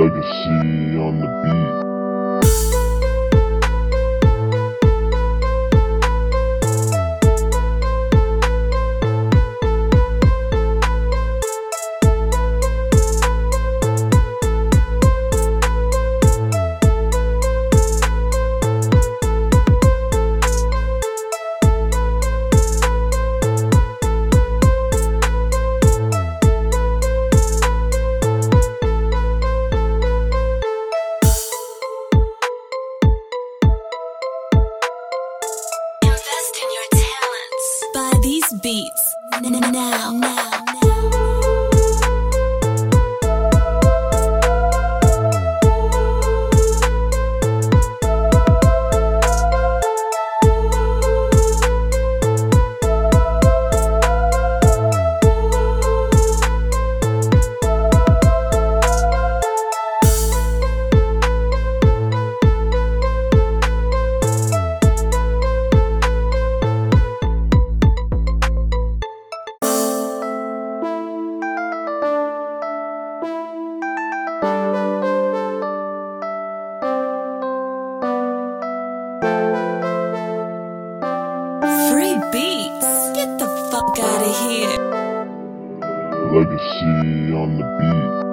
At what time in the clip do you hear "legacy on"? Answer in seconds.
0.00-1.20, 86.32-87.58